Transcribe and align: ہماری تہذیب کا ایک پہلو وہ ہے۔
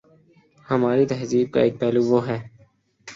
ہماری 0.67 1.05
تہذیب 1.05 1.47
کا 1.53 1.59
ایک 1.61 1.79
پہلو 1.79 2.01
وہ 2.03 2.19
ہے۔ 2.27 2.37